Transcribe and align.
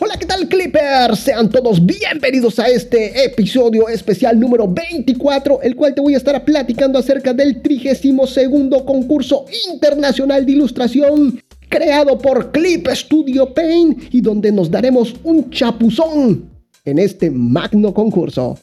Hola, 0.00 0.16
¿qué 0.18 0.26
tal 0.26 0.48
Clippers? 0.48 1.20
Sean 1.20 1.48
todos 1.48 1.84
bienvenidos 1.84 2.58
a 2.58 2.66
este 2.66 3.26
episodio 3.26 3.88
especial 3.88 4.38
número 4.40 4.66
24, 4.66 5.62
el 5.62 5.76
cual 5.76 5.94
te 5.94 6.00
voy 6.00 6.14
a 6.14 6.16
estar 6.16 6.44
platicando 6.44 6.98
acerca 6.98 7.32
del 7.32 7.62
32 7.62 8.36
concurso 8.84 9.46
internacional 9.70 10.44
de 10.44 10.52
ilustración 10.52 11.40
creado 11.68 12.18
por 12.18 12.50
Clip 12.50 12.88
Studio 12.88 13.54
Paint 13.54 14.12
y 14.12 14.20
donde 14.20 14.50
nos 14.50 14.68
daremos 14.68 15.14
un 15.22 15.48
chapuzón 15.50 16.50
en 16.84 16.98
este 16.98 17.30
magno 17.30 17.94
concurso. 17.94 18.58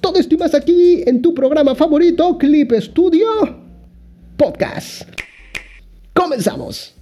Todo 0.00 0.20
esto 0.20 0.36
y 0.36 0.38
más 0.38 0.54
aquí 0.54 1.02
en 1.04 1.20
tu 1.20 1.34
programa 1.34 1.74
favorito, 1.74 2.38
Clip 2.38 2.72
Studio 2.74 3.26
Podcast. 4.36 5.02
Comenzamos. 6.14 6.95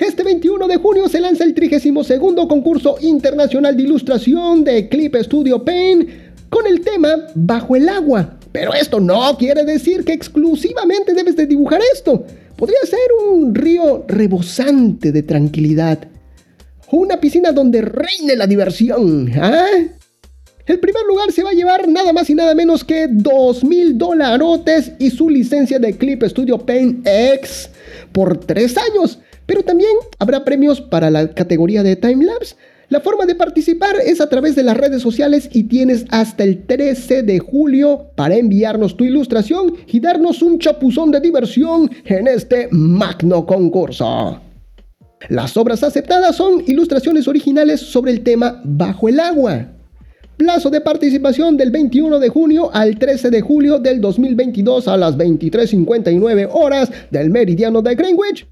Este 0.00 0.22
21 0.22 0.66
de 0.66 0.78
junio 0.78 1.10
se 1.10 1.20
lanza 1.20 1.44
el 1.44 1.52
32 1.52 2.46
concurso 2.48 2.96
internacional 3.02 3.76
de 3.76 3.82
ilustración 3.82 4.64
de 4.64 4.88
Clip 4.88 5.14
Studio 5.16 5.62
Paint 5.62 6.08
con 6.48 6.66
el 6.66 6.80
tema 6.80 7.26
Bajo 7.34 7.76
el 7.76 7.86
agua. 7.86 8.38
Pero 8.50 8.72
esto 8.72 8.98
no 8.98 9.36
quiere 9.36 9.62
decir 9.62 10.02
que 10.02 10.14
exclusivamente 10.14 11.12
debes 11.12 11.36
de 11.36 11.46
dibujar 11.46 11.82
esto. 11.92 12.24
Podría 12.56 12.78
ser 12.84 12.98
un 13.28 13.54
río 13.54 14.06
rebosante 14.08 15.12
de 15.12 15.22
tranquilidad. 15.22 16.08
O 16.90 16.96
una 16.96 17.20
piscina 17.20 17.52
donde 17.52 17.82
reine 17.82 18.36
la 18.36 18.46
diversión. 18.46 19.30
¿ah? 19.36 19.66
El 20.64 20.80
primer 20.80 21.02
lugar 21.06 21.30
se 21.30 21.42
va 21.42 21.50
a 21.50 21.54
llevar 21.54 21.86
nada 21.88 22.14
más 22.14 22.30
y 22.30 22.34
nada 22.34 22.54
menos 22.54 22.84
que 22.84 23.06
2 23.06 23.64
mil 23.64 23.98
dolarotes 23.98 24.92
y 24.98 25.10
su 25.10 25.28
licencia 25.28 25.78
de 25.78 25.98
Clip 25.98 26.22
Studio 26.24 26.56
Paint 26.56 27.06
X 27.06 27.68
por 28.12 28.40
3 28.40 28.76
años. 28.78 29.18
Pero 29.50 29.64
también 29.64 29.90
habrá 30.20 30.44
premios 30.44 30.80
para 30.80 31.10
la 31.10 31.34
categoría 31.34 31.82
de 31.82 31.96
timelapse. 31.96 32.54
La 32.88 33.00
forma 33.00 33.26
de 33.26 33.34
participar 33.34 33.96
es 33.96 34.20
a 34.20 34.28
través 34.28 34.54
de 34.54 34.62
las 34.62 34.76
redes 34.76 35.02
sociales 35.02 35.48
y 35.52 35.64
tienes 35.64 36.04
hasta 36.10 36.44
el 36.44 36.66
13 36.66 37.24
de 37.24 37.40
julio 37.40 38.12
para 38.14 38.36
enviarnos 38.36 38.96
tu 38.96 39.02
ilustración 39.02 39.74
y 39.88 39.98
darnos 39.98 40.40
un 40.42 40.60
chapuzón 40.60 41.10
de 41.10 41.18
diversión 41.18 41.90
en 42.04 42.28
este 42.28 42.68
magno 42.70 43.44
concurso. 43.44 44.40
Las 45.28 45.56
obras 45.56 45.82
aceptadas 45.82 46.36
son 46.36 46.62
ilustraciones 46.68 47.26
originales 47.26 47.80
sobre 47.80 48.12
el 48.12 48.22
tema 48.22 48.60
Bajo 48.62 49.08
el 49.08 49.18
agua. 49.18 49.66
Plazo 50.36 50.70
de 50.70 50.80
participación 50.80 51.56
del 51.56 51.72
21 51.72 52.20
de 52.20 52.28
junio 52.28 52.70
al 52.72 53.00
13 53.00 53.30
de 53.30 53.40
julio 53.40 53.80
del 53.80 54.00
2022 54.00 54.86
a 54.86 54.96
las 54.96 55.18
23.59 55.18 56.48
horas 56.52 56.92
del 57.10 57.30
meridiano 57.30 57.82
de 57.82 57.96
Greenwich. 57.96 58.46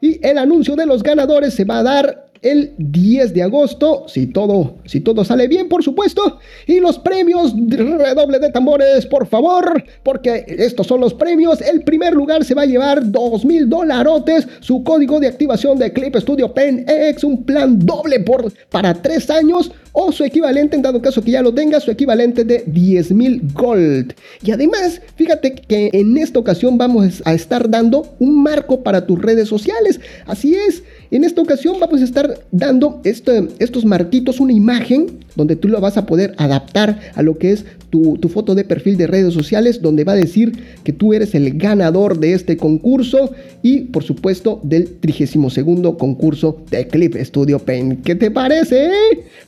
Y 0.00 0.24
el 0.26 0.38
anuncio 0.38 0.76
de 0.76 0.86
los 0.86 1.02
ganadores 1.02 1.54
se 1.54 1.64
va 1.64 1.78
a 1.78 1.82
dar 1.82 2.29
el 2.42 2.72
10 2.78 3.34
de 3.34 3.42
agosto, 3.42 4.04
si 4.08 4.26
todo, 4.26 4.76
si 4.86 5.00
todo 5.00 5.24
sale 5.24 5.48
bien, 5.48 5.68
por 5.68 5.82
supuesto. 5.82 6.38
Y 6.66 6.80
los 6.80 6.98
premios, 6.98 7.54
redoble 7.68 8.38
de 8.38 8.50
tambores, 8.50 9.06
por 9.06 9.26
favor, 9.26 9.84
porque 10.02 10.44
estos 10.48 10.86
son 10.86 11.00
los 11.00 11.14
premios. 11.14 11.60
El 11.60 11.82
primer 11.82 12.14
lugar 12.14 12.44
se 12.44 12.54
va 12.54 12.62
a 12.62 12.66
llevar 12.66 13.10
2 13.10 13.44
mil 13.44 13.68
dolarotes, 13.68 14.48
su 14.60 14.82
código 14.82 15.20
de 15.20 15.26
activación 15.26 15.78
de 15.78 15.92
Clip 15.92 16.16
Studio 16.16 16.52
Pen 16.52 16.84
X, 16.88 17.24
un 17.24 17.44
plan 17.44 17.78
doble 17.78 18.20
por, 18.20 18.52
para 18.70 18.94
3 18.94 19.30
años, 19.30 19.70
o 19.92 20.12
su 20.12 20.24
equivalente, 20.24 20.76
en 20.76 20.82
dado 20.82 21.02
caso 21.02 21.22
que 21.22 21.32
ya 21.32 21.42
lo 21.42 21.52
tenga, 21.52 21.80
su 21.80 21.90
equivalente 21.90 22.44
de 22.44 22.64
10 22.66 23.12
mil 23.12 23.42
gold. 23.52 24.14
Y 24.42 24.52
además, 24.52 25.00
fíjate 25.16 25.54
que 25.54 25.90
en 25.92 26.16
esta 26.16 26.38
ocasión 26.38 26.78
vamos 26.78 27.22
a 27.24 27.34
estar 27.34 27.68
dando 27.68 28.14
un 28.18 28.42
marco 28.42 28.82
para 28.82 29.06
tus 29.06 29.20
redes 29.20 29.48
sociales. 29.48 30.00
Así 30.26 30.54
es. 30.54 30.82
En 31.10 31.24
esta 31.24 31.42
ocasión 31.42 31.76
vamos 31.80 32.00
a 32.00 32.04
estar 32.04 32.38
dando 32.52 33.00
estos 33.04 33.84
marquitos, 33.84 34.38
una 34.38 34.52
imagen 34.52 35.18
donde 35.34 35.56
tú 35.56 35.66
lo 35.66 35.80
vas 35.80 35.96
a 35.96 36.06
poder 36.06 36.34
adaptar 36.38 37.00
a 37.14 37.22
lo 37.22 37.36
que 37.36 37.50
es 37.50 37.64
tu, 37.90 38.16
foto 38.32 38.54
de 38.54 38.62
perfil 38.62 38.96
de 38.96 39.08
redes 39.08 39.34
sociales, 39.34 39.82
donde 39.82 40.04
va 40.04 40.12
a 40.12 40.16
decir 40.16 40.52
que 40.84 40.92
tú 40.92 41.12
eres 41.12 41.34
el 41.34 41.58
ganador 41.58 42.20
de 42.20 42.34
este 42.34 42.56
concurso 42.56 43.32
y 43.60 43.80
por 43.80 44.04
supuesto 44.04 44.60
del 44.62 44.86
32 45.00 45.96
concurso 45.98 46.62
de 46.70 46.86
Clip 46.86 47.16
Studio 47.16 47.58
Paint. 47.58 48.04
¿Qué 48.04 48.14
te 48.14 48.30
parece? 48.30 48.90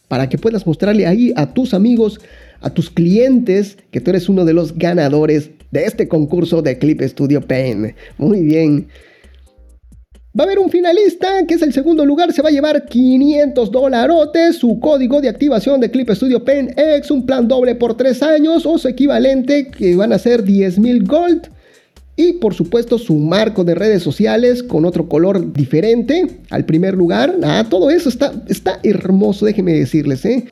Para 0.08 0.28
que 0.28 0.38
puedas 0.38 0.66
mostrarle 0.66 1.06
ahí 1.06 1.32
a 1.36 1.54
tus 1.54 1.74
amigos, 1.74 2.20
a 2.60 2.70
tus 2.70 2.90
clientes, 2.90 3.78
que 3.92 4.00
tú 4.00 4.10
eres 4.10 4.28
uno 4.28 4.44
de 4.44 4.52
los 4.52 4.76
ganadores 4.76 5.50
de 5.70 5.84
este 5.84 6.08
concurso 6.08 6.60
de 6.60 6.78
Clip 6.78 7.00
Studio 7.02 7.40
Paint. 7.40 7.94
Muy 8.18 8.40
bien. 8.40 8.88
Va 10.38 10.44
a 10.44 10.46
haber 10.46 10.60
un 10.60 10.70
finalista, 10.70 11.46
que 11.46 11.54
es 11.54 11.62
el 11.62 11.74
segundo 11.74 12.06
lugar, 12.06 12.32
se 12.32 12.40
va 12.40 12.48
a 12.48 12.52
llevar 12.52 12.86
500 12.86 13.70
dolarotes, 13.70 14.56
su 14.56 14.80
código 14.80 15.20
de 15.20 15.28
activación 15.28 15.78
de 15.78 15.90
Clip 15.90 16.08
Studio 16.08 16.42
Pen 16.42 16.72
X, 16.74 17.10
un 17.10 17.26
plan 17.26 17.46
doble 17.46 17.74
por 17.74 17.98
3 17.98 18.22
años 18.22 18.64
o 18.64 18.78
su 18.78 18.88
equivalente, 18.88 19.68
que 19.68 19.94
van 19.94 20.10
a 20.10 20.18
ser 20.18 20.42
10.000 20.42 21.06
gold. 21.06 21.48
Y 22.16 22.34
por 22.34 22.54
supuesto 22.54 22.96
su 22.96 23.14
marco 23.14 23.62
de 23.64 23.74
redes 23.74 24.02
sociales 24.02 24.62
con 24.62 24.86
otro 24.86 25.06
color 25.06 25.52
diferente 25.52 26.26
al 26.48 26.64
primer 26.64 26.94
lugar. 26.94 27.34
Ah, 27.42 27.66
todo 27.68 27.90
eso 27.90 28.08
está, 28.08 28.32
está 28.48 28.80
hermoso, 28.82 29.44
déjenme 29.44 29.74
decirles, 29.74 30.24
¿eh? 30.24 30.48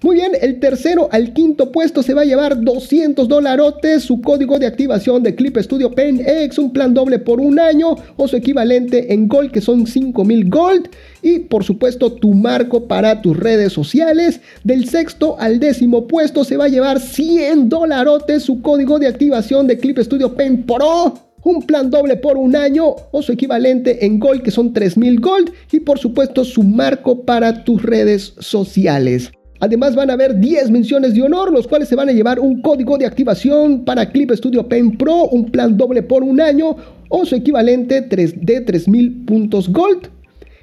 Muy 0.00 0.14
bien, 0.14 0.30
el 0.40 0.60
tercero 0.60 1.08
al 1.10 1.32
quinto 1.32 1.72
puesto 1.72 2.04
se 2.04 2.14
va 2.14 2.20
a 2.20 2.24
llevar 2.24 2.62
200 2.62 3.26
dolarotes, 3.26 4.04
su 4.04 4.20
código 4.20 4.60
de 4.60 4.68
activación 4.68 5.24
de 5.24 5.34
Clip 5.34 5.56
Studio 5.58 5.90
Pen 5.90 6.22
X, 6.24 6.58
un 6.58 6.72
plan 6.72 6.94
doble 6.94 7.18
por 7.18 7.40
un 7.40 7.58
año 7.58 7.96
o 8.14 8.28
su 8.28 8.36
equivalente 8.36 9.12
en 9.12 9.26
Gold 9.26 9.50
que 9.50 9.60
son 9.60 9.88
5000 9.88 10.48
Gold 10.48 10.88
y 11.20 11.40
por 11.40 11.64
supuesto 11.64 12.12
tu 12.12 12.32
marco 12.32 12.86
para 12.86 13.20
tus 13.22 13.36
redes 13.36 13.72
sociales. 13.72 14.40
Del 14.62 14.88
sexto 14.88 15.36
al 15.40 15.58
décimo 15.58 16.06
puesto 16.06 16.44
se 16.44 16.56
va 16.56 16.66
a 16.66 16.68
llevar 16.68 17.00
100 17.00 17.68
dolarotes, 17.68 18.44
su 18.44 18.62
código 18.62 19.00
de 19.00 19.08
activación 19.08 19.66
de 19.66 19.78
Clip 19.78 19.98
Studio 19.98 20.32
Pen 20.36 20.64
Pro 20.64 21.14
un 21.42 21.62
plan 21.62 21.90
doble 21.90 22.16
por 22.16 22.36
un 22.36 22.54
año 22.54 22.94
o 23.10 23.20
su 23.20 23.32
equivalente 23.32 24.06
en 24.06 24.20
Gold 24.20 24.42
que 24.42 24.52
son 24.52 24.72
3000 24.72 25.18
Gold 25.18 25.52
y 25.72 25.80
por 25.80 25.98
supuesto 25.98 26.44
su 26.44 26.62
marco 26.62 27.24
para 27.24 27.64
tus 27.64 27.82
redes 27.82 28.34
sociales. 28.38 29.32
Además 29.60 29.96
van 29.96 30.10
a 30.10 30.12
haber 30.12 30.38
10 30.38 30.70
menciones 30.70 31.14
de 31.14 31.22
honor, 31.22 31.52
los 31.52 31.66
cuales 31.66 31.88
se 31.88 31.96
van 31.96 32.08
a 32.08 32.12
llevar 32.12 32.38
un 32.38 32.62
código 32.62 32.96
de 32.96 33.06
activación 33.06 33.84
para 33.84 34.10
Clip 34.10 34.30
Studio 34.32 34.68
Pen 34.68 34.96
Pro, 34.96 35.24
un 35.24 35.50
plan 35.50 35.76
doble 35.76 36.02
por 36.02 36.22
un 36.22 36.40
año 36.40 36.76
o 37.08 37.24
su 37.24 37.34
equivalente 37.34 38.02
de 38.02 38.60
3000 38.60 39.24
puntos 39.24 39.68
Gold. 39.68 40.08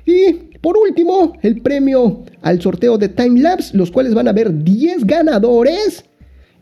Y 0.05 0.33
por 0.61 0.77
último, 0.77 1.33
el 1.41 1.61
premio 1.61 2.23
al 2.41 2.61
sorteo 2.61 2.97
de 2.97 3.09
Timelapse, 3.09 3.75
los 3.75 3.91
cuales 3.91 4.13
van 4.13 4.27
a 4.27 4.31
haber 4.31 4.63
10 4.63 5.05
ganadores, 5.05 6.05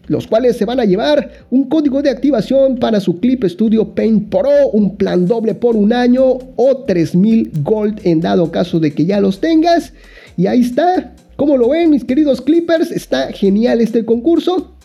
los 0.08 0.28
cuales 0.28 0.58
se 0.58 0.66
van 0.66 0.80
a 0.80 0.86
llevar 0.86 1.46
un 1.50 1.70
código 1.70 2.02
de 2.02 2.10
activación 2.10 2.78
para 2.78 3.00
su 3.00 3.20
Clip 3.20 3.44
Studio 3.46 3.94
Paint 3.94 4.30
Pro, 4.30 4.70
un 4.74 4.98
plan 4.98 5.28
doble 5.28 5.54
por 5.56 5.76
un 5.76 5.94
año 5.94 6.38
o 6.56 6.84
3000 6.86 7.52
Gold 7.64 8.02
en 8.04 8.22
dado 8.22 8.52
caso 8.52 8.80
de 8.80 8.94
que 8.94 9.06
ya 9.06 9.22
los 9.22 9.40
tengas. 9.40 9.94
Y 10.36 10.48
ahí 10.48 10.62
está, 10.62 11.14
¿Cómo 11.36 11.58
lo 11.58 11.70
ven, 11.70 11.90
mis 11.90 12.04
queridos 12.04 12.42
Clippers? 12.42 12.92
Está 12.92 13.32
genial 13.32 13.82
este 13.82 14.06
concurso. 14.06 14.76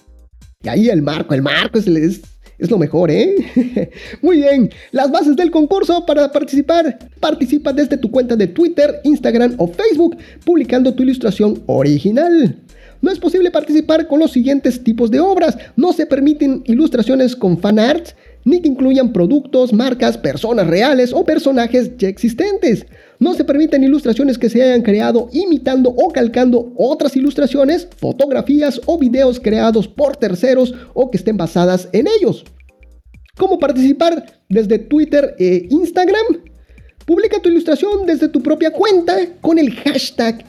Y 0.62 0.68
ahí 0.68 0.88
el 0.88 1.02
marco, 1.02 1.34
el 1.34 1.42
marco 1.42 1.78
es, 1.78 1.86
lo 2.70 2.78
mejor, 2.78 3.10
¿eh? 3.10 3.90
Muy 4.22 4.38
bien, 4.38 4.70
las 4.90 5.10
bases 5.10 5.36
del 5.36 5.50
concurso 5.50 6.06
para 6.06 6.32
participar. 6.32 6.98
Participa 7.20 7.72
desde 7.72 7.98
tu 7.98 8.10
cuenta 8.10 8.34
de 8.34 8.46
Twitter, 8.46 9.00
Instagram 9.04 9.54
o 9.58 9.68
Facebook, 9.68 10.16
publicando 10.44 10.94
tu 10.94 11.02
ilustración 11.02 11.62
original. 11.66 12.56
No 13.02 13.12
es 13.12 13.18
posible 13.18 13.50
participar 13.50 14.08
con 14.08 14.18
los 14.18 14.32
siguientes 14.32 14.82
tipos 14.82 15.10
de 15.10 15.20
obras. 15.20 15.56
No 15.76 15.92
se 15.92 16.06
permiten 16.06 16.62
ilustraciones 16.66 17.36
con 17.36 17.58
fanarts, 17.58 18.16
ni 18.48 18.60
que 18.62 18.68
incluyan 18.68 19.12
productos, 19.12 19.74
marcas, 19.74 20.16
personas 20.16 20.66
reales 20.66 21.12
o 21.12 21.22
personajes 21.24 21.94
ya 21.98 22.08
existentes. 22.08 22.86
No 23.18 23.34
se 23.34 23.44
permiten 23.44 23.84
ilustraciones 23.84 24.38
que 24.38 24.48
se 24.48 24.62
hayan 24.62 24.80
creado 24.80 25.28
imitando 25.32 25.90
o 25.90 26.08
calcando 26.08 26.72
otras 26.76 27.14
ilustraciones, 27.14 27.86
fotografías 27.98 28.80
o 28.86 28.96
videos 28.96 29.38
creados 29.38 29.86
por 29.86 30.16
terceros 30.16 30.72
o 30.94 31.10
que 31.10 31.18
estén 31.18 31.36
basadas 31.36 31.90
en 31.92 32.06
ellos. 32.18 32.46
¿Cómo 33.36 33.58
participar? 33.58 34.24
Desde 34.48 34.78
Twitter 34.78 35.34
e 35.38 35.66
Instagram. 35.70 36.40
Publica 37.04 37.42
tu 37.42 37.50
ilustración 37.50 38.06
desde 38.06 38.28
tu 38.28 38.42
propia 38.42 38.70
cuenta 38.70 39.14
con 39.42 39.58
el 39.58 39.74
hashtag 39.74 40.42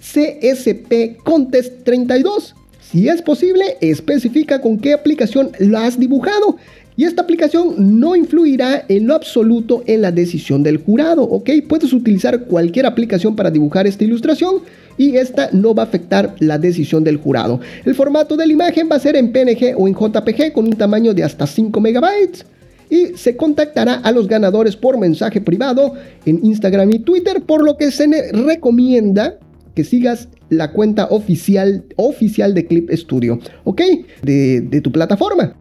CSPContest32. 0.00 2.54
Si 2.80 3.08
es 3.08 3.22
posible, 3.22 3.76
especifica 3.80 4.60
con 4.60 4.78
qué 4.78 4.92
aplicación 4.92 5.50
la 5.58 5.86
has 5.86 5.98
dibujado 5.98 6.58
y 7.00 7.06
esta 7.06 7.22
aplicación 7.22 7.98
no 7.98 8.14
influirá 8.14 8.84
en 8.86 9.06
lo 9.06 9.14
absoluto 9.14 9.82
en 9.86 10.02
la 10.02 10.12
decisión 10.12 10.62
del 10.62 10.76
jurado, 10.76 11.22
¿ok? 11.22 11.48
Puedes 11.66 11.94
utilizar 11.94 12.44
cualquier 12.44 12.84
aplicación 12.84 13.34
para 13.34 13.50
dibujar 13.50 13.86
esta 13.86 14.04
ilustración 14.04 14.56
y 14.98 15.16
esta 15.16 15.48
no 15.50 15.74
va 15.74 15.84
a 15.84 15.86
afectar 15.86 16.34
la 16.40 16.58
decisión 16.58 17.02
del 17.02 17.16
jurado. 17.16 17.58
El 17.86 17.94
formato 17.94 18.36
de 18.36 18.46
la 18.46 18.52
imagen 18.52 18.86
va 18.92 18.96
a 18.96 19.00
ser 19.00 19.16
en 19.16 19.32
PNG 19.32 19.76
o 19.78 19.88
en 19.88 19.94
JPG 19.94 20.52
con 20.52 20.66
un 20.66 20.74
tamaño 20.74 21.14
de 21.14 21.24
hasta 21.24 21.46
5 21.46 21.80
megabytes. 21.80 22.44
y 22.90 23.16
se 23.16 23.34
contactará 23.34 23.94
a 23.94 24.12
los 24.12 24.28
ganadores 24.28 24.76
por 24.76 24.98
mensaje 24.98 25.40
privado 25.40 25.94
en 26.26 26.44
Instagram 26.44 26.90
y 26.90 26.98
Twitter, 26.98 27.40
por 27.46 27.64
lo 27.64 27.78
que 27.78 27.92
se 27.92 28.08
recomienda 28.32 29.38
que 29.74 29.84
sigas 29.84 30.28
la 30.50 30.72
cuenta 30.72 31.06
oficial, 31.06 31.82
oficial 31.96 32.52
de 32.52 32.66
Clip 32.66 32.90
Studio, 32.90 33.38
¿ok? 33.64 33.80
De, 34.22 34.60
de 34.60 34.80
tu 34.82 34.92
plataforma, 34.92 35.56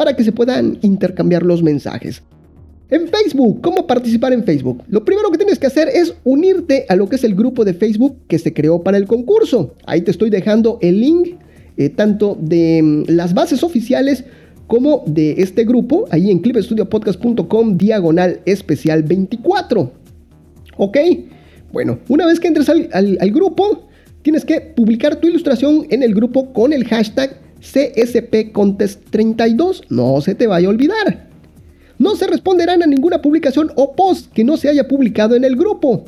para 0.00 0.16
que 0.16 0.24
se 0.24 0.32
puedan 0.32 0.78
intercambiar 0.80 1.42
los 1.42 1.62
mensajes. 1.62 2.22
En 2.88 3.06
Facebook, 3.08 3.60
¿cómo 3.60 3.86
participar 3.86 4.32
en 4.32 4.44
Facebook? 4.44 4.82
Lo 4.88 5.04
primero 5.04 5.30
que 5.30 5.36
tienes 5.36 5.58
que 5.58 5.66
hacer 5.66 5.88
es 5.88 6.14
unirte 6.24 6.86
a 6.88 6.96
lo 6.96 7.06
que 7.06 7.16
es 7.16 7.24
el 7.24 7.34
grupo 7.34 7.66
de 7.66 7.74
Facebook 7.74 8.16
que 8.26 8.38
se 8.38 8.54
creó 8.54 8.82
para 8.82 8.96
el 8.96 9.06
concurso. 9.06 9.74
Ahí 9.84 10.00
te 10.00 10.10
estoy 10.10 10.30
dejando 10.30 10.78
el 10.80 11.02
link 11.02 11.34
eh, 11.76 11.90
tanto 11.90 12.34
de 12.40 12.80
mm, 12.82 13.10
las 13.10 13.34
bases 13.34 13.62
oficiales 13.62 14.24
como 14.66 15.04
de 15.06 15.32
este 15.32 15.64
grupo, 15.64 16.06
ahí 16.10 16.30
en 16.30 16.38
clipstudiopodcast.com 16.38 17.76
diagonal 17.76 18.40
especial 18.46 19.02
24. 19.02 19.92
¿Ok? 20.78 20.96
Bueno, 21.74 21.98
una 22.08 22.24
vez 22.24 22.40
que 22.40 22.48
entres 22.48 22.70
al, 22.70 22.88
al 22.90 23.30
grupo, 23.32 23.86
tienes 24.22 24.46
que 24.46 24.62
publicar 24.62 25.16
tu 25.16 25.28
ilustración 25.28 25.86
en 25.90 26.02
el 26.02 26.14
grupo 26.14 26.54
con 26.54 26.72
el 26.72 26.86
hashtag 26.86 27.49
CSPContest32. 27.60 29.84
No 29.88 30.20
se 30.20 30.34
te 30.34 30.46
vaya 30.46 30.66
a 30.66 30.70
olvidar. 30.70 31.30
No 31.98 32.16
se 32.16 32.26
responderán 32.26 32.82
a 32.82 32.86
ninguna 32.86 33.20
publicación 33.20 33.70
o 33.76 33.94
post 33.94 34.32
que 34.32 34.44
no 34.44 34.56
se 34.56 34.68
haya 34.68 34.88
publicado 34.88 35.36
en 35.36 35.44
el 35.44 35.56
grupo. 35.56 36.04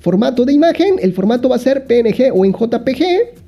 Formato 0.00 0.44
de 0.44 0.52
imagen, 0.52 0.96
el 1.00 1.12
formato 1.12 1.48
va 1.48 1.56
a 1.56 1.60
ser 1.60 1.86
PNG 1.86 2.32
o 2.34 2.44
en 2.44 2.52
JPG 2.52 3.38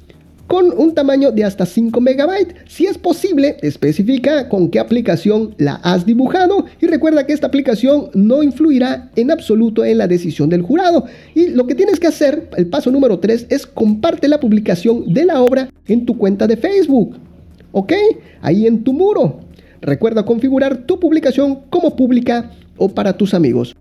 con 0.47 0.71
un 0.77 0.95
tamaño 0.95 1.33
de 1.33 1.45
hasta 1.45 1.65
5 1.65 1.99
MB. 1.99 2.69
Si 2.69 2.85
es 2.85 2.99
posible, 2.99 3.57
especifica 3.63 4.51
con 4.51 4.69
qué 4.69 4.81
aplicación 4.81 5.55
la 5.57 5.77
has 5.77 6.05
dibujado 6.05 6.67
y 6.79 6.89
recuerda 6.89 7.27
que 7.27 7.33
esta 7.33 7.47
aplicación 7.47 8.11
no 8.13 8.43
influirá 8.43 9.11
en 9.17 9.31
absoluto 9.31 9.83
en 9.83 9.97
la 9.97 10.07
decisión 10.07 10.51
del 10.51 10.61
jurado. 10.61 11.07
Y 11.35 11.49
lo 11.49 11.67
que 11.67 11.75
tienes 11.75 11.99
que 11.99 12.09
hacer, 12.09 12.51
el 12.59 12.67
paso 12.67 12.91
número 12.91 13.19
3, 13.19 13.47
es 13.49 13.67
comparte 13.67 14.29
la 14.29 14.41
publicación 14.41 15.15
de 15.15 15.25
la 15.25 15.41
obra 15.41 15.71
en 15.87 16.05
tu 16.05 16.19
cuenta 16.19 16.47
de 16.47 16.59
Facebook. 16.59 17.17
¿Ok? 17.73 17.93
Ahí 18.41 18.67
en 18.67 18.85
tu 18.85 18.93
muro. 18.93 19.41
Recuerda 19.81 20.25
configurar 20.25 20.87
tu 20.87 21.01
publicación 21.01 21.63
como 21.69 21.97
pública 21.97 22.53
o 22.77 22.89
para 22.89 23.17
tus 23.17 23.35
amigos. 23.35 23.75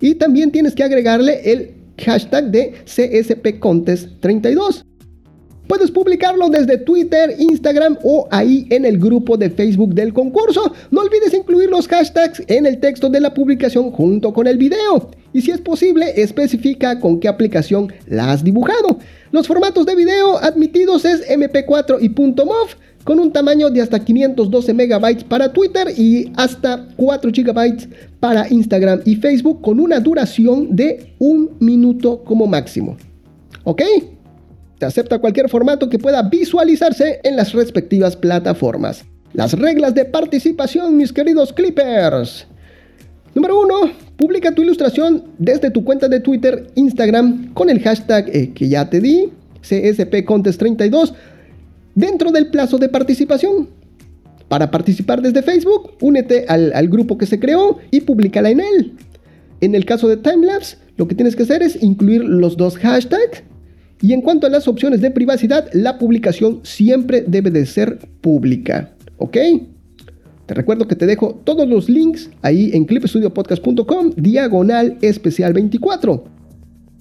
Y 0.00 0.14
también 0.14 0.50
tienes 0.50 0.74
que 0.74 0.84
agregarle 0.84 1.42
el 1.44 1.74
hashtag 1.98 2.50
de 2.50 2.72
CSPContest32. 2.86 4.82
Puedes 5.66 5.90
publicarlo 5.90 6.50
desde 6.50 6.76
Twitter, 6.76 7.34
Instagram 7.38 7.98
o 8.02 8.28
ahí 8.30 8.66
en 8.70 8.84
el 8.84 8.98
grupo 8.98 9.38
de 9.38 9.48
Facebook 9.48 9.94
del 9.94 10.12
concurso. 10.12 10.72
No 10.90 11.00
olvides 11.00 11.32
incluir 11.32 11.70
los 11.70 11.88
hashtags 11.88 12.42
en 12.48 12.66
el 12.66 12.80
texto 12.80 13.08
de 13.08 13.20
la 13.20 13.32
publicación 13.32 13.90
junto 13.90 14.34
con 14.34 14.46
el 14.46 14.58
video. 14.58 15.10
Y 15.32 15.40
si 15.40 15.50
es 15.50 15.60
posible, 15.60 16.20
especifica 16.20 17.00
con 17.00 17.18
qué 17.18 17.28
aplicación 17.28 17.92
la 18.06 18.30
has 18.30 18.44
dibujado. 18.44 18.98
Los 19.32 19.48
formatos 19.48 19.86
de 19.86 19.96
video 19.96 20.36
admitidos 20.36 21.04
es 21.06 21.26
MP4 21.28 21.98
y 22.00 22.08
.mov 22.10 22.68
con 23.02 23.18
un 23.18 23.32
tamaño 23.32 23.70
de 23.70 23.80
hasta 23.80 24.04
512 24.04 24.74
MB 24.74 25.24
para 25.28 25.52
Twitter 25.52 25.88
y 25.96 26.30
hasta 26.36 26.88
4 26.96 27.30
GB 27.34 27.88
para 28.20 28.48
Instagram 28.48 29.00
y 29.04 29.16
Facebook 29.16 29.60
con 29.62 29.80
una 29.80 29.98
duración 29.98 30.76
de 30.76 31.14
un 31.18 31.50
minuto 31.58 32.22
como 32.22 32.46
máximo. 32.46 32.96
¿Ok? 33.64 33.82
Acepta 34.84 35.18
cualquier 35.18 35.48
formato 35.48 35.88
que 35.88 35.98
pueda 35.98 36.22
visualizarse 36.22 37.20
en 37.24 37.36
las 37.36 37.52
respectivas 37.52 38.16
plataformas. 38.16 39.04
Las 39.32 39.52
reglas 39.52 39.94
de 39.94 40.04
participación, 40.04 40.96
mis 40.96 41.12
queridos 41.12 41.52
clippers. 41.52 42.46
Número 43.34 43.60
1. 43.60 43.74
Publica 44.16 44.54
tu 44.54 44.62
ilustración 44.62 45.24
desde 45.38 45.70
tu 45.70 45.84
cuenta 45.84 46.08
de 46.08 46.20
Twitter, 46.20 46.68
Instagram, 46.76 47.52
con 47.52 47.68
el 47.68 47.80
hashtag 47.80 48.28
eh, 48.28 48.52
que 48.54 48.68
ya 48.68 48.88
te 48.88 49.00
di, 49.00 49.32
CSPContest32, 49.62 51.14
dentro 51.96 52.30
del 52.30 52.48
plazo 52.48 52.78
de 52.78 52.88
participación. 52.88 53.68
Para 54.46 54.70
participar 54.70 55.20
desde 55.20 55.42
Facebook, 55.42 55.94
únete 56.00 56.44
al, 56.46 56.72
al 56.72 56.88
grupo 56.88 57.18
que 57.18 57.26
se 57.26 57.40
creó 57.40 57.78
y 57.90 58.02
públicala 58.02 58.50
en 58.50 58.60
él. 58.60 58.92
En 59.60 59.74
el 59.74 59.84
caso 59.84 60.06
de 60.06 60.16
Timelapse, 60.16 60.76
lo 60.96 61.08
que 61.08 61.16
tienes 61.16 61.34
que 61.34 61.42
hacer 61.42 61.62
es 61.62 61.82
incluir 61.82 62.22
los 62.22 62.56
dos 62.56 62.76
hashtags 62.76 63.42
y 64.00 64.12
en 64.12 64.20
cuanto 64.20 64.46
a 64.46 64.50
las 64.50 64.68
opciones 64.68 65.00
de 65.00 65.10
privacidad, 65.10 65.68
la 65.72 65.98
publicación 65.98 66.60
siempre 66.62 67.24
debe 67.26 67.50
de 67.50 67.66
ser 67.66 67.98
pública. 68.20 68.90
¿Ok? 69.18 69.36
Te 70.46 70.54
recuerdo 70.54 70.86
que 70.86 70.96
te 70.96 71.06
dejo 71.06 71.40
todos 71.44 71.66
los 71.66 71.88
links 71.88 72.30
ahí 72.42 72.70
en 72.74 72.84
clipstudiopodcast.com, 72.84 74.12
diagonal 74.16 74.98
especial 75.00 75.54
24. 75.54 76.24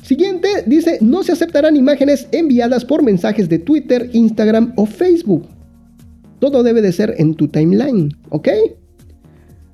Siguiente, 0.01 0.47
dice, 0.65 0.97
no 1.01 1.23
se 1.23 1.31
aceptarán 1.31 1.75
imágenes 1.75 2.27
enviadas 2.31 2.85
por 2.85 3.03
mensajes 3.03 3.49
de 3.49 3.59
Twitter, 3.59 4.09
Instagram 4.13 4.73
o 4.75 4.85
Facebook. 4.85 5.45
Todo 6.39 6.63
debe 6.63 6.81
de 6.81 6.91
ser 6.91 7.15
en 7.17 7.35
tu 7.35 7.47
timeline, 7.47 8.13
¿ok? 8.29 8.49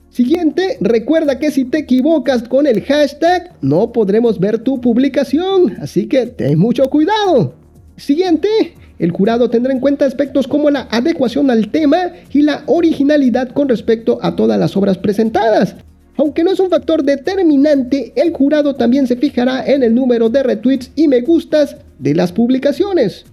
Siguiente, 0.09 0.77
recuerda 0.81 1.37
que 1.37 1.51
si 1.51 1.65
te 1.65 1.77
equivocas 1.79 2.43
con 2.43 2.65
el 2.65 2.81
hashtag, 2.81 3.53
no 3.61 3.91
podremos 3.91 4.39
ver 4.39 4.57
tu 4.59 4.81
publicación, 4.81 5.77
así 5.79 6.07
que 6.07 6.25
ten 6.25 6.57
mucho 6.57 6.89
cuidado. 6.89 7.53
Siguiente, 7.95 8.49
el 8.97 9.11
jurado 9.11 9.49
tendrá 9.49 9.71
en 9.71 9.79
cuenta 9.79 10.05
aspectos 10.05 10.47
como 10.47 10.71
la 10.71 10.87
adecuación 10.89 11.51
al 11.51 11.69
tema 11.69 12.13
y 12.33 12.41
la 12.41 12.63
originalidad 12.65 13.49
con 13.49 13.69
respecto 13.69 14.17
a 14.21 14.35
todas 14.35 14.59
las 14.59 14.75
obras 14.75 14.97
presentadas. 14.97 15.75
Aunque 16.17 16.43
no 16.43 16.51
es 16.51 16.59
un 16.59 16.69
factor 16.69 17.03
determinante, 17.03 18.11
el 18.15 18.33
jurado 18.33 18.75
también 18.75 19.07
se 19.07 19.15
fijará 19.15 19.65
en 19.65 19.83
el 19.83 19.93
número 19.93 20.29
de 20.29 20.43
retweets 20.43 20.91
y 20.95 21.07
me 21.07 21.21
gustas 21.21 21.77
de 21.99 22.15
las 22.15 22.31
publicaciones. 22.31 23.25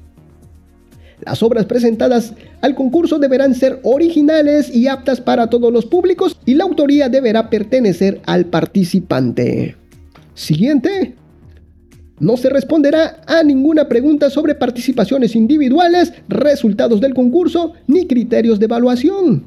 Las 1.26 1.42
obras 1.42 1.66
presentadas 1.66 2.34
al 2.60 2.76
concurso 2.76 3.18
deberán 3.18 3.56
ser 3.56 3.80
originales 3.82 4.72
y 4.72 4.86
aptas 4.86 5.20
para 5.20 5.48
todos 5.48 5.72
los 5.72 5.84
públicos 5.84 6.36
y 6.46 6.54
la 6.54 6.62
autoría 6.62 7.08
deberá 7.08 7.50
pertenecer 7.50 8.20
al 8.26 8.46
participante. 8.46 9.74
Siguiente. 10.34 11.16
No 12.20 12.36
se 12.36 12.48
responderá 12.48 13.20
a 13.26 13.42
ninguna 13.42 13.88
pregunta 13.88 14.30
sobre 14.30 14.54
participaciones 14.54 15.34
individuales, 15.34 16.12
resultados 16.28 17.00
del 17.00 17.12
concurso 17.12 17.72
ni 17.88 18.06
criterios 18.06 18.60
de 18.60 18.66
evaluación. 18.66 19.44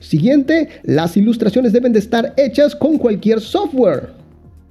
Siguiente, 0.00 0.68
las 0.82 1.16
ilustraciones 1.16 1.72
deben 1.74 1.92
de 1.92 1.98
estar 1.98 2.32
hechas 2.38 2.74
con 2.74 2.96
cualquier 2.96 3.40
software. 3.40 4.17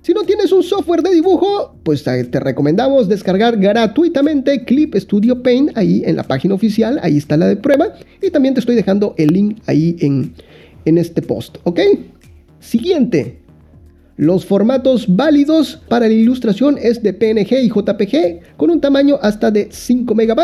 Si 0.08 0.14
no 0.14 0.24
tienes 0.24 0.54
un 0.54 0.64
software 0.64 1.04
de 1.04 1.10
dibujo, 1.10 1.76
pues 1.84 2.02
te 2.06 2.40
recomendamos 2.40 3.10
descargar 3.10 3.58
gratuitamente 3.58 4.64
Clip 4.64 4.96
Studio 4.96 5.44
Paint 5.44 5.78
ahí 5.78 6.02
en 6.06 6.16
la 6.16 6.24
página 6.24 6.54
oficial, 6.54 6.98
ahí 7.04 7.18
está 7.18 7.36
la 7.36 7.46
de 7.46 7.58
prueba 7.58 7.92
y 8.22 8.30
también 8.30 8.54
te 8.54 8.62
estoy 8.62 8.76
dejando 8.76 9.16
el 9.18 9.34
link 9.34 9.60
ahí 9.66 9.98
en, 10.00 10.34
en 10.86 10.98
este 10.98 11.22
post, 11.22 11.58
¿ok? 11.66 11.82
Siguiente. 12.62 13.42
Los 14.16 14.46
formatos 14.46 15.14
válidos 15.14 15.76
para 15.90 16.08
la 16.08 16.14
ilustración 16.14 16.78
es 16.82 17.04
de 17.04 17.12
PNG 17.12 17.64
y 17.64 17.68
JPG 17.68 18.56
con 18.56 18.72
un 18.72 18.80
tamaño 18.80 19.20
hasta 19.22 19.52
de 19.52 19.68
5 19.70 20.16
MB 20.16 20.40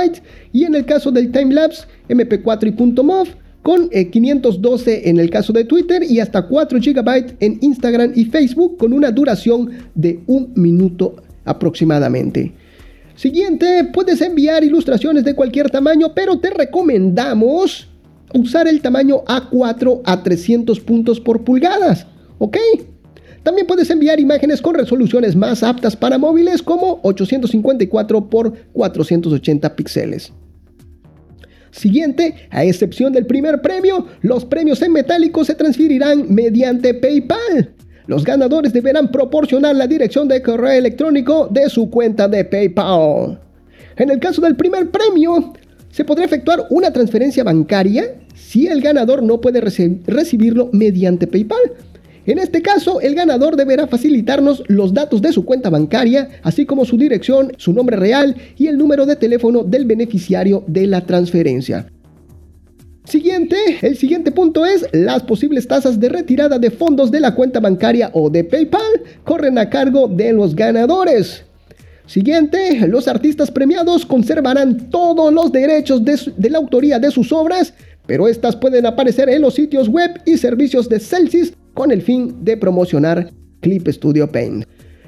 y 0.51 0.65
en 0.65 0.75
el 0.75 0.83
caso 0.83 1.09
del 1.09 1.31
timelapse 1.31 1.85
MP4 2.09 2.67
y 2.67 3.01
.mov 3.01 3.27
con 3.63 3.89
512 3.89 4.93
eh, 4.93 5.09
en 5.09 5.19
el 5.19 5.31
caso 5.31 5.51
de 5.53 5.63
Twitter 5.63 6.03
y 6.03 6.19
hasta 6.19 6.43
4 6.43 6.79
GB 6.79 7.37
en 7.39 7.57
Instagram 7.61 8.11
y 8.13 8.25
Facebook 8.25 8.77
con 8.77 8.93
una 8.93 9.09
duración 9.09 9.71
de 9.95 10.19
un 10.27 10.51
minuto 10.55 11.15
aproximadamente. 11.45 12.51
Siguiente, 13.15 13.89
puedes 13.93 14.21
enviar 14.21 14.63
ilustraciones 14.63 15.23
de 15.23 15.33
cualquier 15.33 15.69
tamaño, 15.69 16.13
pero 16.13 16.39
te 16.39 16.49
recomendamos 16.49 17.87
usar 18.33 18.67
el 18.67 18.81
tamaño 18.81 19.23
A4 19.25 20.01
a 20.03 20.23
300 20.23 20.79
puntos 20.79 21.19
por 21.19 21.43
pulgadas, 21.43 22.05
¿ok? 22.39 22.57
También 23.43 23.67
puedes 23.67 23.89
enviar 23.89 24.19
imágenes 24.19 24.61
con 24.61 24.73
resoluciones 24.73 25.35
más 25.35 25.63
aptas 25.63 25.95
para 25.95 26.17
móviles 26.17 26.61
como 26.61 26.99
854 27.03 28.29
por 28.29 28.53
480 28.73 29.75
píxeles. 29.75 30.33
Siguiente, 31.73 32.35
a 32.51 32.63
excepción 32.63 33.11
del 33.13 33.25
primer 33.25 33.59
premio, 33.61 34.05
los 34.21 34.45
premios 34.45 34.79
en 34.83 34.93
metálico 34.93 35.43
se 35.43 35.55
transferirán 35.55 36.31
mediante 36.31 36.93
PayPal. 36.93 37.73
Los 38.05 38.23
ganadores 38.23 38.73
deberán 38.73 39.11
proporcionar 39.11 39.75
la 39.75 39.87
dirección 39.87 40.27
de 40.27 40.43
correo 40.43 40.71
electrónico 40.71 41.47
de 41.49 41.67
su 41.69 41.89
cuenta 41.89 42.27
de 42.27 42.45
PayPal. 42.45 43.39
En 43.95 44.11
el 44.11 44.19
caso 44.19 44.39
del 44.41 44.55
primer 44.55 44.91
premio, 44.91 45.53
se 45.89 46.05
podrá 46.05 46.25
efectuar 46.25 46.67
una 46.69 46.93
transferencia 46.93 47.43
bancaria 47.43 48.19
si 48.35 48.67
el 48.67 48.79
ganador 48.79 49.23
no 49.23 49.41
puede 49.41 49.59
recibirlo 49.59 50.69
mediante 50.73 51.25
PayPal. 51.25 51.59
En 52.25 52.39
este 52.39 52.61
caso, 52.61 53.01
el 53.01 53.15
ganador 53.15 53.57
deberá 53.57 53.87
facilitarnos 53.87 54.63
los 54.67 54.93
datos 54.93 55.21
de 55.21 55.33
su 55.33 55.43
cuenta 55.43 55.69
bancaria, 55.69 56.29
así 56.41 56.65
como 56.65 56.85
su 56.85 56.97
dirección, 56.97 57.51
su 57.57 57.73
nombre 57.73 57.97
real 57.97 58.35
y 58.57 58.67
el 58.67 58.77
número 58.77 59.05
de 59.05 59.17
teléfono 59.17 59.63
del 59.63 59.85
beneficiario 59.85 60.63
de 60.67 60.87
la 60.87 61.05
transferencia. 61.05 61.87
Siguiente, 63.03 63.57
el 63.81 63.97
siguiente 63.97 64.31
punto 64.31 64.65
es 64.65 64.87
las 64.93 65.23
posibles 65.23 65.67
tasas 65.67 65.99
de 65.99 66.07
retirada 66.07 66.57
de 66.57 66.71
fondos 66.71 67.11
de 67.11 67.19
la 67.19 67.35
cuenta 67.35 67.59
bancaria 67.59 68.09
o 68.13 68.29
de 68.29 68.45
PayPal 68.45 69.01
corren 69.25 69.57
a 69.57 69.69
cargo 69.69 70.07
de 70.07 70.31
los 70.31 70.55
ganadores. 70.55 71.43
Siguiente, 72.05 72.87
los 72.87 73.09
artistas 73.09 73.51
premiados 73.51 74.05
conservarán 74.05 74.89
todos 74.89 75.33
los 75.33 75.51
derechos 75.51 76.03
de, 76.05 76.49
la 76.49 76.57
autoría 76.57 76.99
de 76.99 77.11
sus 77.11 77.33
obras, 77.33 77.73
pero 78.05 78.29
estas 78.29 78.55
pueden 78.55 78.85
aparecer 78.85 79.27
en 79.27 79.41
los 79.41 79.55
sitios 79.55 79.89
web 79.89 80.21
y 80.25 80.37
servicios 80.37 80.87
de 80.87 80.99
Celsius 80.99 81.53
con 81.73 81.91
el 81.91 82.01
fin 82.01 82.43
de 82.43 82.57
promocionar 82.57 83.31
Clip 83.61 83.87
Studio 83.87 84.31
Paint. 84.31 84.65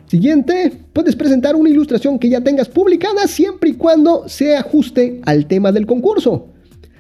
Siguiente, 0.08 0.72
puedes 0.94 1.16
presentar 1.16 1.56
una 1.56 1.70
ilustración 1.70 2.20
que 2.20 2.30
ya 2.30 2.42
tengas 2.42 2.70
publicada 2.70 3.28
siempre 3.28 3.72
y 3.72 3.74
cuando 3.74 4.30
se 4.30 4.56
ajuste 4.56 5.20
al 5.26 5.48
tema 5.48 5.72
del 5.72 5.88
concurso. 5.88 6.48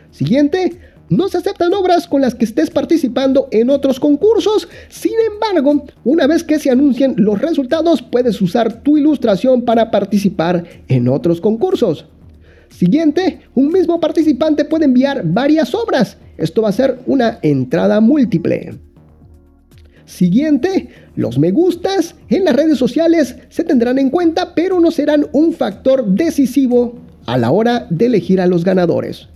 Siguiente, 0.09 0.79
no 1.09 1.27
se 1.27 1.37
aceptan 1.37 1.73
obras 1.73 2.07
con 2.07 2.21
las 2.21 2.33
que 2.33 2.45
estés 2.45 2.71
participando 2.71 3.47
en 3.51 3.69
otros 3.69 3.99
concursos. 3.99 4.67
Sin 4.89 5.13
embargo, 5.31 5.85
una 6.03 6.25
vez 6.25 6.43
que 6.43 6.57
se 6.57 6.71
anuncien 6.71 7.13
los 7.17 7.39
resultados, 7.39 8.01
puedes 8.01 8.41
usar 8.41 8.81
tu 8.81 8.97
ilustración 8.97 9.63
para 9.63 9.91
participar 9.91 10.63
en 10.87 11.07
otros 11.07 11.39
concursos. 11.39 12.07
Siguiente, 12.69 13.41
un 13.53 13.71
mismo 13.71 13.99
participante 13.99 14.65
puede 14.65 14.85
enviar 14.85 15.21
varias 15.23 15.75
obras. 15.75 16.17
Esto 16.37 16.63
va 16.63 16.69
a 16.69 16.73
ser 16.73 16.99
una 17.05 17.37
entrada 17.43 18.01
múltiple. 18.01 18.73
Siguiente, 20.05 20.89
los 21.15 21.39
me 21.39 21.51
gustas 21.51 22.15
en 22.29 22.45
las 22.45 22.55
redes 22.55 22.77
sociales 22.77 23.35
se 23.49 23.63
tendrán 23.63 23.97
en 23.97 24.09
cuenta, 24.09 24.53
pero 24.53 24.79
no 24.79 24.91
serán 24.91 25.27
un 25.31 25.53
factor 25.53 26.05
decisivo 26.05 26.95
a 27.25 27.37
la 27.37 27.51
hora 27.51 27.87
de 27.89 28.05
elegir 28.05 28.39
a 28.39 28.47
los 28.47 28.63
ganadores. 28.63 29.27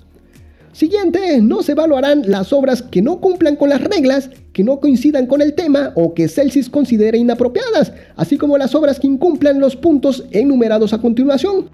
Siguiente, 0.72 1.42
no 1.42 1.64
se 1.64 1.72
evaluarán 1.72 2.22
las 2.28 2.54
obras 2.54 2.84
que 2.84 3.02
no 3.02 3.20
cumplan 3.20 3.56
con 3.56 3.70
las 3.70 3.82
reglas, 3.82 4.30
que 4.54 4.64
no 4.64 4.80
coincidan 4.80 5.26
con 5.26 5.42
el 5.42 5.56
tema 5.56 5.92
o 5.96 6.14
que 6.14 6.28
Celsius 6.28 6.70
considere 6.70 7.18
inapropiadas, 7.18 7.92
así 8.16 8.38
como 8.38 8.58
las 8.58 8.76
obras 8.76 9.00
que 9.00 9.08
incumplan 9.08 9.60
los 9.60 9.76
puntos 9.76 10.26
enumerados 10.32 10.94
a 10.94 11.00
continuación. 11.00 11.70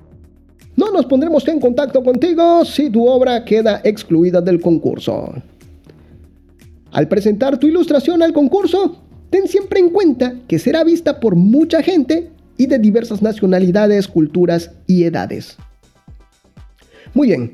No 0.77 0.91
nos 0.91 1.05
pondremos 1.05 1.47
en 1.47 1.59
contacto 1.59 2.03
contigo 2.03 2.63
si 2.63 2.89
tu 2.89 3.07
obra 3.07 3.43
queda 3.43 3.81
excluida 3.83 4.41
del 4.41 4.61
concurso. 4.61 5.33
Al 6.95 7.09
presentar 7.09 7.57
tu 7.57 7.67
ilustración 7.67 8.23
al 8.23 8.31
concurso, 8.31 8.95
ten 9.29 9.49
siempre 9.49 9.81
en 9.81 9.89
cuenta 9.89 10.35
que 10.47 10.59
será 10.59 10.81
vista 10.85 11.19
por 11.19 11.35
mucha 11.35 11.83
gente 11.83 12.31
y 12.55 12.67
de 12.67 12.79
diversas 12.79 13.21
nacionalidades, 13.21 14.07
culturas 14.07 14.71
y 14.87 15.03
edades. 15.03 15.57
Muy 17.13 17.27
bien, 17.27 17.51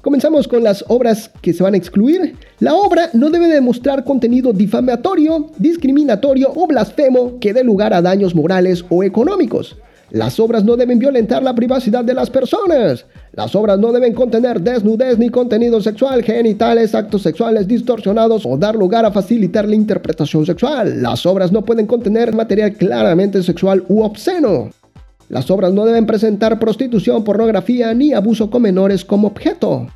comenzamos 0.00 0.46
con 0.46 0.62
las 0.62 0.84
obras 0.86 1.32
que 1.42 1.52
se 1.52 1.64
van 1.64 1.74
a 1.74 1.76
excluir. 1.76 2.36
La 2.60 2.76
obra 2.76 3.10
no 3.14 3.30
debe 3.30 3.48
demostrar 3.48 4.04
contenido 4.04 4.52
difamatorio, 4.52 5.50
discriminatorio 5.58 6.52
o 6.54 6.68
blasfemo 6.68 7.40
que 7.40 7.52
dé 7.52 7.64
lugar 7.64 7.92
a 7.92 8.00
daños 8.00 8.36
morales 8.36 8.84
o 8.90 9.02
económicos. 9.02 9.76
Las 10.10 10.40
obras 10.40 10.64
no 10.64 10.76
deben 10.76 10.98
violentar 10.98 11.42
la 11.42 11.54
privacidad 11.54 12.02
de 12.02 12.14
las 12.14 12.30
personas. 12.30 13.04
Las 13.32 13.54
obras 13.54 13.78
no 13.78 13.92
deben 13.92 14.14
contener 14.14 14.60
desnudez 14.60 15.18
ni 15.18 15.28
contenido 15.28 15.82
sexual, 15.82 16.22
genitales, 16.22 16.94
actos 16.94 17.22
sexuales 17.22 17.68
distorsionados 17.68 18.46
o 18.46 18.56
dar 18.56 18.74
lugar 18.74 19.04
a 19.04 19.12
facilitar 19.12 19.68
la 19.68 19.74
interpretación 19.74 20.46
sexual. 20.46 21.02
Las 21.02 21.26
obras 21.26 21.52
no 21.52 21.62
pueden 21.62 21.86
contener 21.86 22.34
material 22.34 22.72
claramente 22.72 23.42
sexual 23.42 23.84
u 23.88 24.02
obsceno. 24.02 24.70
Las 25.28 25.50
obras 25.50 25.74
no 25.74 25.84
deben 25.84 26.06
presentar 26.06 26.58
prostitución, 26.58 27.22
pornografía 27.22 27.92
ni 27.92 28.14
abuso 28.14 28.48
con 28.48 28.62
menores 28.62 29.04
como 29.04 29.28
objeto. 29.28 29.88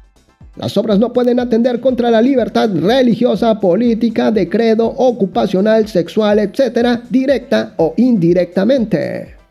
Las 0.57 0.77
obras 0.77 0.99
no 0.99 1.15
pueden 1.15 1.41
atender 1.41 1.81
contra 1.81 2.11
la 2.11 2.21
libertad 2.21 2.69
religiosa, 2.71 3.59
política, 3.59 4.31
de 4.31 4.51
credo, 4.51 4.87
ocupacional, 4.87 5.89
sexual, 5.89 6.39
etc., 6.39 7.01
directa 7.09 7.73
o 7.79 7.95
indirectamente. 7.97 9.42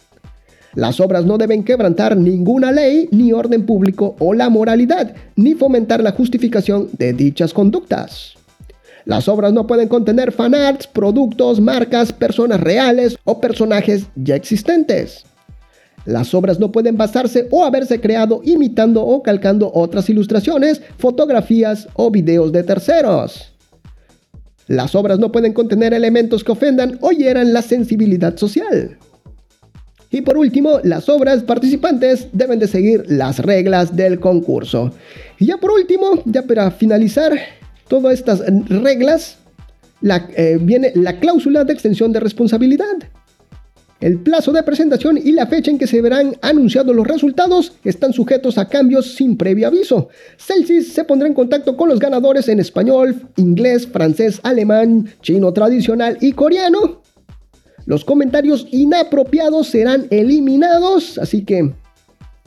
Las 0.74 1.00
obras 1.02 1.26
no 1.26 1.38
deben 1.38 1.64
quebrantar 1.64 2.16
ninguna 2.16 2.72
ley, 2.72 3.10
ni 3.12 3.34
orden 3.34 3.66
público 3.66 4.16
o 4.20 4.34
la 4.34 4.50
moralidad, 4.50 5.14
ni 5.36 5.54
fomentar 5.54 6.02
la 6.02 6.12
justificación 6.12 6.90
de 6.98 7.12
dichas 7.12 7.54
conductas. 7.54 8.36
Las 9.04 9.28
obras 9.28 9.52
no 9.52 9.68
pueden 9.68 9.90
contener 9.90 10.32
fanarts, 10.32 10.88
productos, 10.88 11.60
marcas, 11.60 12.14
personas 12.14 12.62
reales 12.62 13.18
o 13.26 13.42
personajes 13.42 14.06
ya 14.16 14.36
existentes. 14.36 15.26
Las 16.06 16.34
obras 16.34 16.60
no 16.60 16.72
pueden 16.72 16.98
basarse 16.98 17.48
o 17.52 17.66
haberse 17.66 18.00
creado 18.00 18.42
imitando 18.44 19.06
o 19.06 19.22
calcando 19.22 19.72
otras 19.74 20.10
ilustraciones, 20.10 20.82
fotografías 20.98 21.88
o 21.96 22.10
videos 22.10 22.52
de 22.52 22.64
terceros. 22.64 23.54
Las 24.68 24.96
obras 24.96 25.20
no 25.20 25.32
pueden 25.32 25.54
contener 25.54 25.94
elementos 25.94 26.44
que 26.44 26.54
ofendan 26.54 26.98
o 27.02 27.12
hieran 27.12 27.52
la 27.54 27.62
sensibilidad 27.62 28.38
social. 28.38 28.98
Y 30.12 30.22
por 30.22 30.38
último, 30.38 30.80
las 30.84 31.08
obras 31.08 31.42
participantes 31.44 32.28
deben 32.34 32.60
de 32.60 32.68
seguir 32.68 33.06
las 33.08 33.40
reglas 33.40 33.96
del 33.96 34.20
concurso. 34.20 34.92
Y 35.40 35.46
ya 35.46 35.58
por 35.58 35.72
último, 35.72 36.22
ya 36.26 36.44
para 36.44 36.70
finalizar 36.70 37.32
todas 37.88 38.14
estas 38.14 38.44
reglas, 38.68 39.38
eh, 40.36 40.58
viene 40.62 40.92
la 40.96 41.18
cláusula 41.20 41.64
de 41.64 41.72
extensión 41.72 42.12
de 42.12 42.20
responsabilidad. 42.20 42.98
El 44.02 44.18
plazo 44.18 44.52
de 44.52 44.64
presentación 44.64 45.18
y 45.18 45.32
la 45.32 45.46
fecha 45.46 45.72
en 45.72 45.78
que 45.78 45.88
se 45.88 46.02
verán 46.02 46.36
anunciados 46.42 46.94
los 46.94 47.08
resultados 47.08 47.74
están 47.84 48.12
sujetos 48.12 48.58
a 48.58 48.68
cambios 48.68 49.14
sin 49.14 49.38
previo 49.38 49.68
aviso. 49.68 50.10
Celsius 50.38 50.88
se 50.88 51.04
pondrá 51.06 51.28
en 51.28 51.36
contacto 51.36 51.78
con 51.78 51.88
los 51.88 52.00
ganadores 52.00 52.50
en 52.50 52.60
español, 52.60 53.16
inglés, 53.38 53.88
francés, 53.88 54.42
alemán, 54.44 55.08
chino 55.22 55.54
tradicional 55.54 56.18
y 56.20 56.32
coreano 56.34 57.02
los 57.86 58.06
comentarios 58.06 58.68
inapropiados 58.72 59.68
serán 59.68 60.08
eliminados, 60.10 61.18
así 61.18 61.44
que 61.44 61.72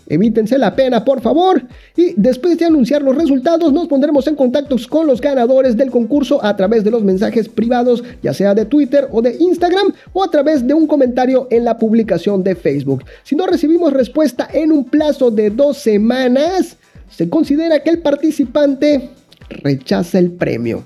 evítense 0.07 0.59
la 0.59 0.75
pena, 0.75 1.05
por 1.05 1.21
favor. 1.21 1.63
Y 1.97 2.15
después 2.17 2.59
de 2.59 2.67
anunciar 2.67 3.03
los 3.03 3.17
resultados, 3.17 3.73
nos 3.73 3.89
pondremos 3.89 4.27
en 4.27 4.37
contacto 4.37 4.77
con 4.89 5.07
los 5.07 5.21
ganadores 5.21 5.77
del 5.77 5.91
concurso 5.91 6.45
a 6.45 6.57
través 6.57 6.85
de 6.85 6.91
los 6.91 7.03
mensajes 7.03 7.49
privados, 7.49 8.03
ya 8.23 8.35
sea 8.35 8.55
de 8.55 8.65
Twitter 8.65 9.09
o 9.11 9.23
de 9.23 9.37
Instagram, 9.39 9.93
o 10.13 10.23
a 10.23 10.31
través 10.31 10.67
de 10.67 10.75
un 10.75 10.87
comentario 10.87 11.49
en 11.51 11.65
la 11.65 11.79
publicación 11.79 12.43
de 12.43 12.55
Facebook. 12.55 13.05
Si 13.23 13.35
no 13.35 13.47
recibimos 13.47 13.93
respuesta 13.93 14.49
en 14.53 14.73
un 14.73 14.85
plazo 14.85 15.31
de 15.31 15.51
dos 15.51 15.79
semanas, 15.79 16.77
se 17.11 17.29
considera 17.29 17.81
que 17.81 17.91
el 17.91 18.01
participante 18.01 19.11
rechaza 19.49 20.19
el 20.19 20.33
premio. 20.33 20.85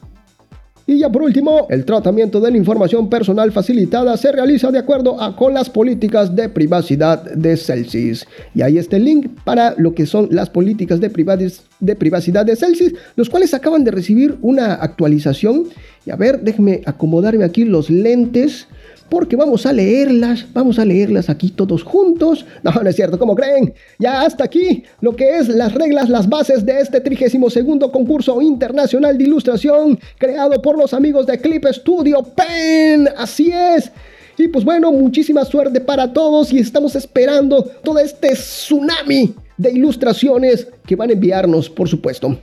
Y 0.91 1.01
ya 1.01 1.13
por 1.13 1.23
último, 1.23 1.67
el 1.69 1.85
tratamiento 1.85 2.41
de 2.41 2.51
la 2.51 2.57
información 2.57 3.11
personal 3.11 3.53
facilitada 3.53 4.17
se 4.17 4.33
realiza 4.33 4.71
de 4.71 4.79
acuerdo 4.79 5.21
a, 5.21 5.37
con 5.37 5.53
las 5.53 5.69
políticas 5.69 6.35
de 6.35 6.49
privacidad 6.49 7.23
de 7.25 7.59
Celsius. 7.59 8.27
Y 8.55 8.63
ahí 8.63 8.79
está 8.79 8.97
el 8.97 9.05
link 9.05 9.29
para 9.45 9.75
lo 9.77 9.95
que 9.95 10.07
son 10.07 10.29
las 10.31 10.49
políticas 10.49 10.99
de, 10.99 11.53
de 11.81 11.95
privacidad 11.95 12.47
de 12.47 12.57
Celsius, 12.57 12.95
los 13.17 13.29
cuales 13.29 13.53
acaban 13.53 13.85
de 13.85 13.91
recibir 13.91 14.39
una 14.41 14.77
actualización. 14.77 15.65
Y 16.07 16.11
a 16.11 16.17
ver, 16.17 16.41
déjenme 16.41 16.81
acomodarme 16.87 17.45
aquí 17.45 17.65
los 17.67 17.91
lentes 17.91 18.67
porque 19.09 19.37
vamos 19.37 19.67
a 19.67 19.73
leerlas, 19.73 20.47
vamos 20.53 20.79
a 20.79 20.85
leerlas 20.85 21.29
aquí 21.31 21.51
todos 21.51 21.83
juntos. 21.83 22.45
No, 22.63 22.73
no 22.73 22.91
es 22.91 22.97
cierto, 22.97 23.19
¿cómo 23.19 23.35
creen? 23.35 23.73
Ya 23.99 24.23
hasta 24.23 24.45
aquí 24.45 24.83
lo 25.01 25.15
que 25.15 25.39
es 25.39 25.49
las 25.49 25.73
reglas, 25.75 26.09
las 26.09 26.29
bases 26.29 26.67
de 26.67 26.81
este 26.81 27.01
32 27.01 27.91
concurso 27.93 28.43
internacional 28.43 29.17
de 29.17 29.25
ilustración 29.25 29.99
creado 30.19 30.61
por 30.61 30.77
los 30.77 30.93
amigos 30.93 31.27
de 31.27 31.39
Clip 31.39 31.65
Studio 31.67 32.23
Pen. 32.23 33.09
Así 33.17 33.51
es. 33.53 33.91
Y 34.37 34.49
pues 34.49 34.65
bueno, 34.65 34.93
muchísima 34.93 35.45
suerte 35.45 35.81
para 35.81 36.13
todos 36.13 36.53
y 36.53 36.59
estamos 36.59 36.95
esperando 36.95 37.63
todo 37.83 37.99
este 37.99 38.35
tsunami 38.35 39.35
de 39.57 39.73
ilustraciones 39.73 40.69
que 40.87 40.97
van 40.97 41.11
a 41.11 41.15
enviarnos, 41.15 41.69
por 41.69 41.89
supuesto. 41.89 42.39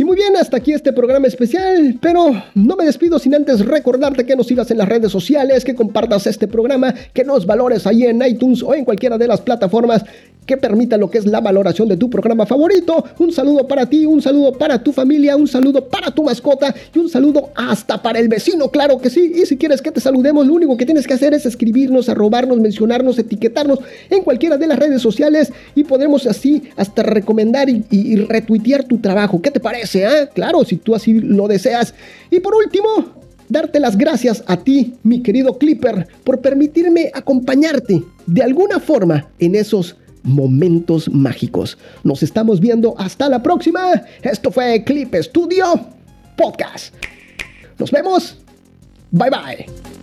Y 0.00 0.04
muy 0.04 0.14
bien, 0.14 0.36
hasta 0.36 0.58
aquí 0.58 0.72
este 0.72 0.92
programa 0.92 1.26
especial, 1.26 1.98
pero 2.00 2.30
no 2.54 2.76
me 2.76 2.84
despido 2.84 3.18
sin 3.18 3.34
antes 3.34 3.66
recordarte 3.66 4.24
que 4.24 4.36
nos 4.36 4.46
sigas 4.46 4.70
en 4.70 4.78
las 4.78 4.88
redes 4.88 5.10
sociales, 5.10 5.64
que 5.64 5.74
compartas 5.74 6.28
este 6.28 6.46
programa, 6.46 6.94
que 7.12 7.24
nos 7.24 7.44
valores 7.44 7.84
ahí 7.84 8.04
en 8.04 8.22
iTunes 8.22 8.62
o 8.62 8.74
en 8.74 8.84
cualquiera 8.84 9.18
de 9.18 9.26
las 9.26 9.40
plataformas 9.40 10.04
que 10.48 10.56
permita 10.56 10.96
lo 10.96 11.10
que 11.10 11.18
es 11.18 11.26
la 11.26 11.40
valoración 11.42 11.88
de 11.88 11.98
tu 11.98 12.08
programa 12.08 12.46
favorito. 12.46 13.04
Un 13.18 13.30
saludo 13.32 13.68
para 13.68 13.84
ti, 13.84 14.06
un 14.06 14.22
saludo 14.22 14.54
para 14.54 14.82
tu 14.82 14.92
familia, 14.92 15.36
un 15.36 15.46
saludo 15.46 15.86
para 15.86 16.10
tu 16.10 16.22
mascota 16.24 16.74
y 16.92 16.98
un 16.98 17.10
saludo 17.10 17.50
hasta 17.54 18.00
para 18.02 18.18
el 18.18 18.28
vecino, 18.28 18.70
claro 18.70 18.98
que 18.98 19.10
sí. 19.10 19.30
Y 19.36 19.44
si 19.44 19.58
quieres 19.58 19.82
que 19.82 19.92
te 19.92 20.00
saludemos, 20.00 20.46
lo 20.46 20.54
único 20.54 20.78
que 20.78 20.86
tienes 20.86 21.06
que 21.06 21.12
hacer 21.12 21.34
es 21.34 21.44
escribirnos, 21.44 22.08
arrobarnos, 22.08 22.58
mencionarnos, 22.60 23.18
etiquetarnos 23.18 23.80
en 24.08 24.22
cualquiera 24.22 24.56
de 24.56 24.66
las 24.66 24.78
redes 24.78 25.02
sociales 25.02 25.52
y 25.74 25.84
podremos 25.84 26.26
así 26.26 26.62
hasta 26.76 27.02
recomendar 27.02 27.68
y, 27.68 28.16
retuitear 28.16 28.84
tu 28.84 28.98
trabajo. 28.98 29.42
¿Qué 29.42 29.50
te 29.50 29.60
parece? 29.60 30.06
Ah? 30.06 30.30
Claro, 30.32 30.64
si 30.64 30.76
tú 30.76 30.94
así 30.94 31.12
lo 31.12 31.46
deseas. 31.46 31.92
Y 32.30 32.40
por 32.40 32.54
último, 32.54 32.88
darte 33.50 33.80
las 33.80 33.98
gracias 33.98 34.42
a 34.46 34.56
ti, 34.56 34.94
mi 35.02 35.22
querido 35.22 35.58
Clipper, 35.58 36.08
por 36.24 36.40
permitirme 36.40 37.10
acompañarte 37.12 38.02
de 38.26 38.42
alguna 38.42 38.80
forma 38.80 39.28
en 39.38 39.54
esos 39.54 39.96
momentos 40.22 41.08
mágicos. 41.10 41.78
Nos 42.04 42.22
estamos 42.22 42.60
viendo 42.60 42.94
hasta 42.98 43.28
la 43.28 43.42
próxima. 43.42 44.02
Esto 44.22 44.50
fue 44.50 44.84
Clip 44.84 45.14
Studio 45.14 45.86
Podcast. 46.36 46.94
Nos 47.78 47.90
vemos. 47.90 48.36
Bye 49.10 49.30
bye. 49.30 49.97